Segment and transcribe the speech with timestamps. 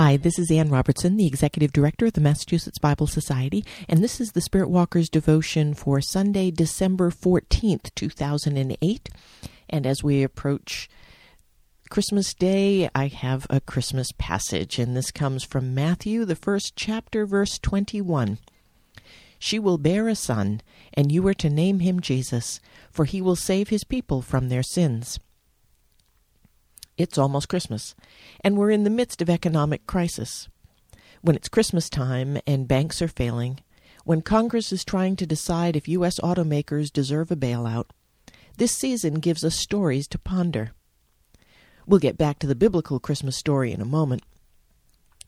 [0.00, 4.20] Hi, this is Ann Robertson, the Executive Director of the Massachusetts Bible Society, and this
[4.20, 9.08] is the Spirit Walker's devotion for Sunday, December 14th, 2008.
[9.68, 10.88] And as we approach
[11.90, 17.26] Christmas Day, I have a Christmas passage, and this comes from Matthew, the first chapter,
[17.26, 18.38] verse 21.
[19.42, 20.60] She will bear a son,
[20.92, 24.62] and you are to name him Jesus, for he will save his people from their
[24.62, 25.18] sins.
[26.98, 27.94] It's almost Christmas,
[28.44, 30.50] and we're in the midst of economic crisis.
[31.22, 33.60] When it's Christmas time and banks are failing,
[34.04, 36.20] when Congress is trying to decide if U.S.
[36.20, 37.86] automakers deserve a bailout,
[38.58, 40.72] this season gives us stories to ponder.
[41.86, 44.22] We'll get back to the biblical Christmas story in a moment.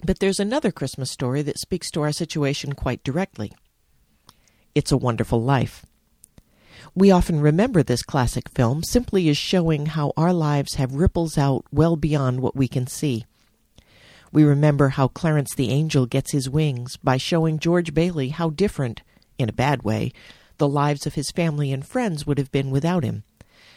[0.05, 3.53] But there's another Christmas story that speaks to our situation quite directly.
[4.75, 5.85] It's a Wonderful Life.
[6.95, 11.67] We often remember this classic film simply as showing how our lives have ripples out
[11.71, 13.27] well beyond what we can see.
[14.33, 19.03] We remember how Clarence the Angel gets his wings by showing George Bailey how different,
[19.39, 20.11] in a bad way,
[20.57, 23.25] the lives of his family and friends would have been without him,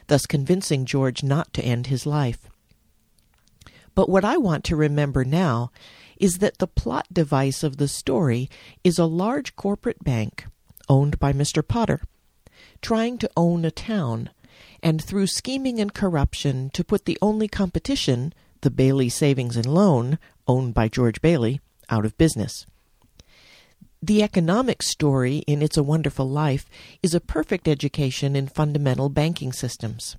[0.07, 2.49] thus convincing George not to end his life.
[3.95, 5.71] But what I want to remember now
[6.17, 8.49] is that the plot device of the story
[8.85, 10.45] is a large corporate bank
[10.89, 11.65] owned by Mr.
[11.67, 12.01] Potter
[12.81, 14.29] trying to own a town,
[14.83, 20.19] and through scheming and corruption to put the only competition, the Bailey Savings and Loan,
[20.47, 22.65] owned by George Bailey, out of business.
[24.01, 26.69] The economic story in It's a Wonderful Life
[27.01, 30.15] is a perfect education in fundamental banking systems.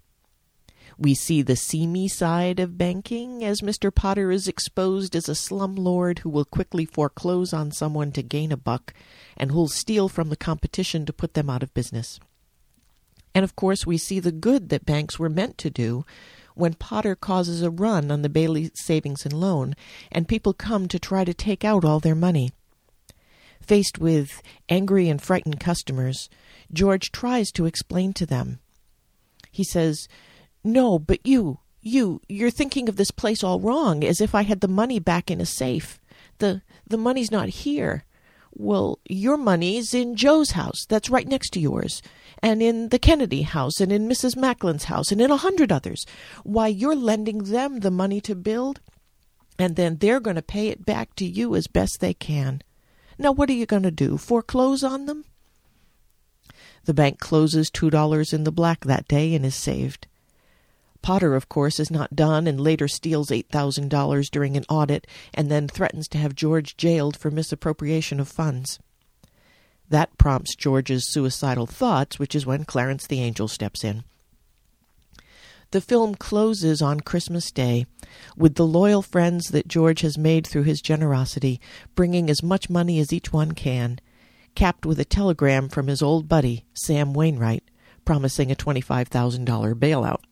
[0.98, 3.94] We see the seamy side of banking as Mr.
[3.94, 8.56] Potter is exposed as a slumlord who will quickly foreclose on someone to gain a
[8.56, 8.94] buck
[9.36, 12.19] and who'll steal from the competition to put them out of business.
[13.34, 16.06] And of course, we see the good that banks were meant to do
[16.55, 19.74] when Potter causes a run on the Bailey Savings and Loan,
[20.11, 22.52] and people come to try to take out all their money.
[23.61, 24.40] Faced with
[24.70, 26.30] angry and frightened customers,
[26.73, 28.61] George tries to explain to them.
[29.51, 30.08] He says,
[30.66, 34.60] No, but you, you, you're thinking of this place all wrong, as if I had
[34.60, 36.00] the money back in a safe.
[36.38, 38.04] The the money's not here.
[38.52, 40.84] Well, your money's in Joe's house.
[40.88, 42.02] That's right next to yours
[42.42, 44.36] and in the Kennedy house and in Mrs.
[44.36, 46.04] Macklin's house and in a hundred others.
[46.42, 48.80] Why, you're lending them the money to build,
[49.58, 52.62] and then they're going to pay it back to you as best they can.
[53.18, 54.18] Now, what are you going to do?
[54.18, 55.24] Foreclose on them?
[56.84, 60.06] The bank closes $2 in the black that day and is saved.
[61.06, 65.68] Potter, of course, is not done and later steals $8,000 during an audit and then
[65.68, 68.80] threatens to have George jailed for misappropriation of funds.
[69.89, 74.02] That prompts George's suicidal thoughts, which is when Clarence the Angel steps in.
[75.70, 77.86] The film closes on Christmas Day
[78.36, 81.61] with the loyal friends that George has made through his generosity
[81.95, 84.00] bringing as much money as each one can,
[84.56, 87.62] capped with a telegram from his old buddy, Sam Wainwright,
[88.05, 90.26] promising a $25,000 bailout.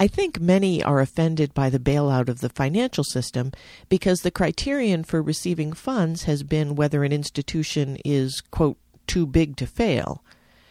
[0.00, 3.52] I think many are offended by the bailout of the financial system
[3.90, 9.56] because the criterion for receiving funds has been whether an institution is, quote, too big
[9.56, 10.24] to fail,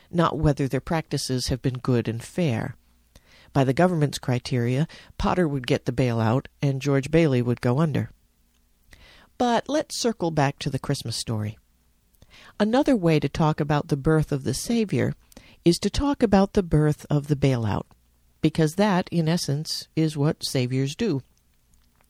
[0.09, 2.75] not whether their practices have been good and fair.
[3.53, 4.87] By the government's criteria,
[5.19, 8.09] Potter would get the bailout and George Bailey would go under.
[9.37, 11.59] But let's circle back to the Christmas story.
[12.59, 15.13] Another way to talk about the birth of the Savior
[15.63, 17.85] is to talk about the birth of the bailout
[18.41, 21.21] because that, in essence, is what Saviors do.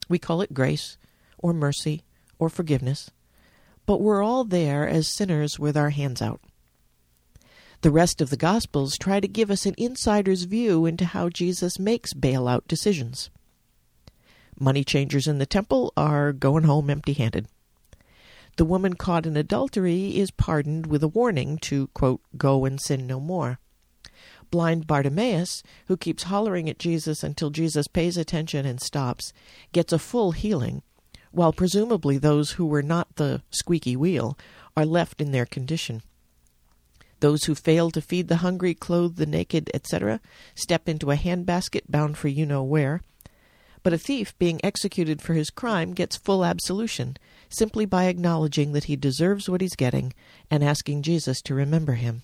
[0.08, 0.96] We call it grace,
[1.38, 2.02] or mercy,
[2.38, 3.10] or forgiveness,
[3.86, 6.40] but we're all there as sinners with our hands out.
[7.82, 11.78] The rest of the Gospels try to give us an insider's view into how Jesus
[11.78, 13.30] makes bailout decisions.
[14.58, 17.46] Money changers in the temple are going home empty handed.
[18.56, 23.06] The woman caught in adultery is pardoned with a warning to, quote, go and sin
[23.06, 23.58] no more
[24.50, 29.32] blind Bartimaeus, who keeps hollering at Jesus until Jesus pays attention and stops,
[29.72, 30.82] gets a full healing,
[31.30, 34.38] while presumably those who were not the squeaky wheel
[34.76, 36.02] are left in their condition.
[37.20, 40.20] Those who fail to feed the hungry, clothe the naked, etc.,
[40.54, 43.02] step into a handbasket bound for you know where.
[43.82, 47.16] But a thief being executed for his crime gets full absolution
[47.48, 50.12] simply by acknowledging that he deserves what he's getting
[50.50, 52.22] and asking Jesus to remember him.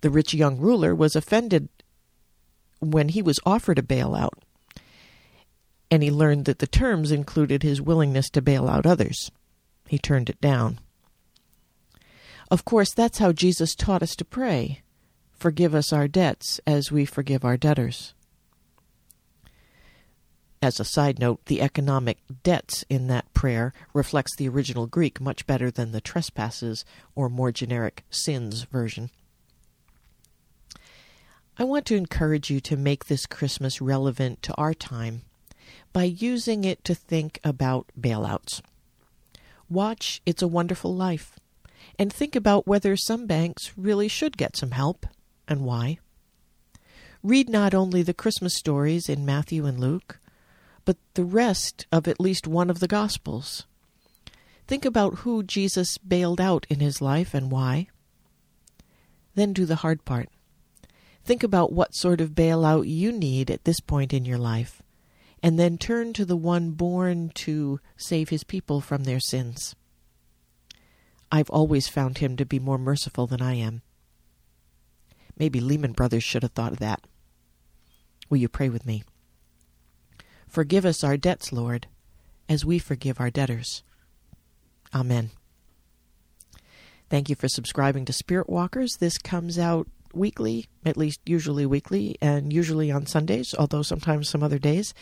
[0.00, 1.68] The rich young ruler was offended
[2.78, 4.32] when he was offered a bailout,
[5.90, 9.30] and he learned that the terms included his willingness to bail out others.
[9.86, 10.80] He turned it down.
[12.50, 14.82] Of course, that's how Jesus taught us to pray
[15.40, 18.12] Forgive us our debts as we forgive our debtors.
[20.60, 25.46] As a side note, the economic debts in that prayer reflects the original Greek much
[25.46, 29.08] better than the trespasses or more generic sins version.
[31.60, 35.24] I want to encourage you to make this Christmas relevant to our time
[35.92, 38.62] by using it to think about bailouts.
[39.68, 41.38] Watch It's a Wonderful Life
[41.98, 45.04] and think about whether some banks really should get some help
[45.46, 45.98] and why.
[47.22, 50.18] Read not only the Christmas stories in Matthew and Luke,
[50.86, 53.66] but the rest of at least one of the Gospels.
[54.66, 57.88] Think about who Jesus bailed out in his life and why.
[59.34, 60.30] Then do the hard part.
[61.24, 64.82] Think about what sort of bailout you need at this point in your life,
[65.42, 69.74] and then turn to the one born to save his people from their sins.
[71.30, 73.82] I've always found him to be more merciful than I am.
[75.38, 77.06] Maybe Lehman Brothers should have thought of that.
[78.28, 79.04] Will you pray with me?
[80.48, 81.86] Forgive us our debts, Lord,
[82.48, 83.82] as we forgive our debtors.
[84.92, 85.30] Amen.
[87.08, 88.96] Thank you for subscribing to Spirit Walkers.
[88.98, 94.42] This comes out weekly, at least usually weekly, and usually on Sundays, although sometimes some
[94.42, 94.94] other days.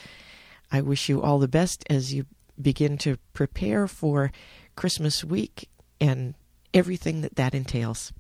[0.71, 2.27] I wish you all the best as you
[2.61, 4.33] begin to prepare for
[4.77, 5.69] Christmas week
[6.01, 6.35] and
[6.75, 8.13] everything that that entails.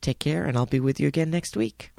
[0.00, 1.92] Take care, and I'll be with you again next week.